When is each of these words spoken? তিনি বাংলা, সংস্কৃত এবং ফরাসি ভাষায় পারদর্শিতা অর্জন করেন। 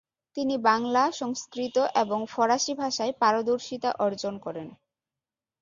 তিনি 0.37 0.55
বাংলা, 0.63 1.03
সংস্কৃত 1.11 1.77
এবং 1.95 2.19
ফরাসি 2.25 2.73
ভাষায় 2.73 3.13
পারদর্শিতা 3.19 3.89
অর্জন 3.99 4.33
করেন। 4.37 4.67